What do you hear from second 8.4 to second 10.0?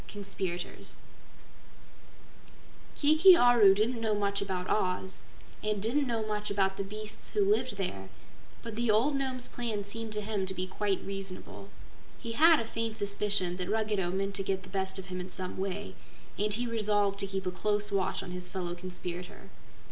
but the old Nome's plan